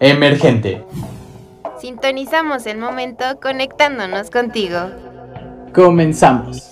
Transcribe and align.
Emergente. 0.00 0.84
Sintonizamos 1.80 2.66
el 2.66 2.78
momento 2.78 3.24
conectándonos 3.42 4.30
contigo. 4.30 4.78
Comenzamos. 5.74 6.64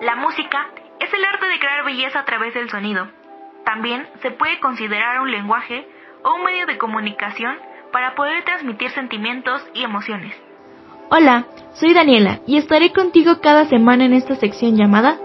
La 0.00 0.14
música 0.14 0.66
es 1.00 1.12
el 1.12 1.24
arte 1.24 1.46
de 1.46 1.58
crear 1.58 1.84
belleza 1.84 2.20
a 2.20 2.24
través 2.24 2.54
del 2.54 2.70
sonido. 2.70 3.08
También 3.64 4.08
se 4.22 4.30
puede 4.30 4.60
considerar 4.60 5.20
un 5.20 5.32
lenguaje 5.32 5.88
o 6.22 6.34
un 6.34 6.44
medio 6.44 6.66
de 6.66 6.78
comunicación 6.78 7.56
para 7.92 8.14
poder 8.14 8.44
transmitir 8.44 8.90
sentimientos 8.90 9.62
y 9.74 9.82
emociones. 9.82 10.34
Hola, 11.10 11.46
soy 11.72 11.94
Daniela 11.94 12.40
y 12.46 12.58
estaré 12.58 12.92
contigo 12.92 13.40
cada 13.40 13.64
semana 13.66 14.04
en 14.04 14.12
esta 14.12 14.34
sección 14.34 14.76
llamada 14.76 15.16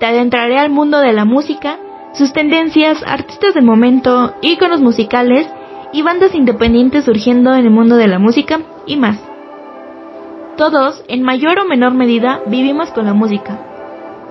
Te 0.00 0.06
adentraré 0.06 0.58
al 0.58 0.70
mundo 0.70 1.00
de 1.00 1.12
la 1.12 1.24
música, 1.24 1.78
sus 2.14 2.32
tendencias, 2.32 3.02
artistas 3.06 3.54
del 3.54 3.64
momento, 3.64 4.34
íconos 4.40 4.80
musicales 4.80 5.46
y 5.92 6.02
bandas 6.02 6.34
independientes 6.34 7.04
surgiendo 7.04 7.52
en 7.52 7.66
el 7.66 7.70
mundo 7.70 7.96
de 7.96 8.08
la 8.08 8.18
música 8.18 8.60
y 8.86 8.96
más. 8.96 9.18
Todos, 10.56 11.04
en 11.08 11.22
mayor 11.22 11.58
o 11.58 11.64
menor 11.64 11.94
medida, 11.94 12.40
vivimos 12.46 12.90
con 12.90 13.04
la 13.04 13.12
música. 13.12 13.58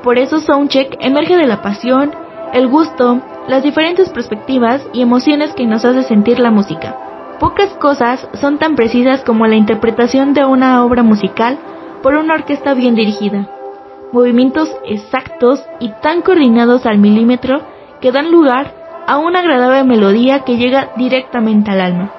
Por 0.03 0.17
eso 0.17 0.39
Soundcheck 0.39 0.97
emerge 0.99 1.37
de 1.37 1.47
la 1.47 1.61
pasión, 1.61 2.11
el 2.53 2.67
gusto, 2.67 3.21
las 3.47 3.63
diferentes 3.63 4.09
perspectivas 4.09 4.85
y 4.93 5.01
emociones 5.01 5.53
que 5.53 5.65
nos 5.65 5.83
hace 5.83 6.03
sentir 6.03 6.39
la 6.39 6.51
música. 6.51 6.95
Pocas 7.39 7.73
cosas 7.73 8.27
son 8.39 8.57
tan 8.57 8.75
precisas 8.75 9.21
como 9.23 9.47
la 9.47 9.55
interpretación 9.55 10.33
de 10.33 10.45
una 10.45 10.83
obra 10.85 11.03
musical 11.03 11.57
por 12.01 12.15
una 12.15 12.35
orquesta 12.35 12.73
bien 12.73 12.95
dirigida. 12.95 13.49
Movimientos 14.11 14.73
exactos 14.85 15.65
y 15.79 15.89
tan 16.01 16.21
coordinados 16.21 16.85
al 16.85 16.99
milímetro 16.99 17.61
que 17.99 18.11
dan 18.11 18.31
lugar 18.31 18.71
a 19.07 19.17
una 19.17 19.39
agradable 19.39 19.83
melodía 19.83 20.41
que 20.45 20.57
llega 20.57 20.91
directamente 20.95 21.71
al 21.71 21.81
alma. 21.81 22.11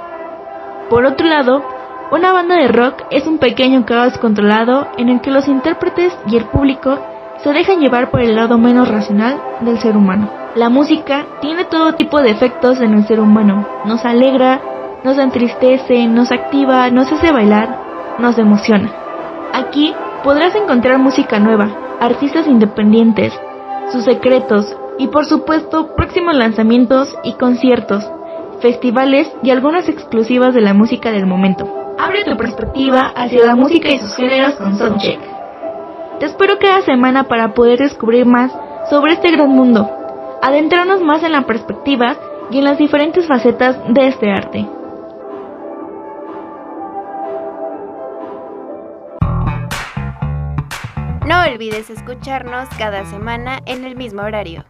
Por 0.91 1.07
otro 1.07 1.27
lado, 1.27 1.65
una 2.11 2.33
banda 2.33 2.57
de 2.57 2.69
rock 2.69 3.05
es 3.11 3.27
un 3.27 3.39
pequeño 3.39 3.87
caos 3.87 4.19
controlado 4.19 4.89
en 4.99 5.09
el 5.09 5.21
que 5.23 5.31
los 5.31 5.49
intérpretes 5.49 6.17
y 6.27 6.37
el 6.37 6.45
público 6.47 6.99
se 7.39 7.53
dejan 7.53 7.81
llevar 7.81 8.11
por 8.11 8.21
el 8.21 8.37
lado 8.37 8.59
menos 8.59 8.89
racional 8.89 9.41
del 9.61 9.79
ser 9.79 9.97
humano. 9.97 10.44
La 10.55 10.69
música 10.69 11.27
tiene 11.41 11.65
todo 11.65 11.95
tipo 11.95 12.21
de 12.21 12.31
efectos 12.31 12.81
en 12.81 12.95
el 12.95 13.05
ser 13.09 13.19
humano. 13.19 13.67
Nos 13.87 14.05
alegra, 14.05 14.61
nos 15.03 15.19
entristece, 15.19 16.07
nos 16.07 16.31
activa, 16.31 16.89
nos 16.91 17.11
hace 17.11 17.33
bailar, 17.33 17.77
nos 18.21 18.39
emociona. 18.39 18.93
Aquí 19.53 19.93
podrás 20.23 20.55
encontrar 20.55 21.01
música 21.01 21.41
nueva, 21.41 21.97
artistas 22.01 22.47
independientes, 22.47 23.33
sus 23.91 24.05
secretos 24.05 24.77
y 24.97 25.09
por 25.09 25.27
supuesto 25.27 25.97
próximos 25.97 26.37
lanzamientos 26.37 27.13
y 27.25 27.33
conciertos, 27.33 28.09
festivales 28.61 29.33
y 29.43 29.51
algunas 29.51 29.89
exclusivas 29.89 30.55
de 30.55 30.61
la 30.61 30.73
música 30.73 31.11
del 31.11 31.27
momento. 31.27 31.69
Abre 31.99 32.23
tu 32.23 32.37
perspectiva 32.37 33.13
hacia 33.17 33.45
la 33.45 33.57
música 33.57 33.89
y 33.89 33.99
sus 33.99 34.15
géneros 34.15 34.55
con 34.55 34.77
Soundcheck. 34.77 35.19
Te 36.21 36.27
espero 36.27 36.59
cada 36.61 36.81
semana 36.83 37.25
para 37.25 37.55
poder 37.55 37.81
descubrir 37.81 38.25
más 38.25 38.53
sobre 38.89 39.15
este 39.15 39.33
gran 39.33 39.51
mundo, 39.51 39.91
adentrarnos 40.45 41.01
más 41.01 41.23
en 41.23 41.33
la 41.33 41.47
perspectiva 41.47 42.19
y 42.51 42.59
en 42.59 42.65
las 42.65 42.77
diferentes 42.77 43.27
facetas 43.27 43.79
de 43.89 44.09
este 44.09 44.31
arte. 44.31 44.67
No 51.27 51.41
olvides 51.51 51.89
escucharnos 51.89 52.69
cada 52.77 53.07
semana 53.07 53.61
en 53.65 53.87
el 53.87 53.97
mismo 53.97 54.21
horario. 54.21 54.67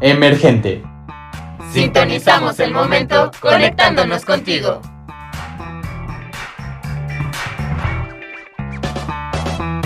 Emergente. 0.00 0.82
Sintonizamos 1.70 2.58
el 2.58 2.72
momento 2.72 3.30
conectándonos 3.40 4.24
contigo. 4.24 4.80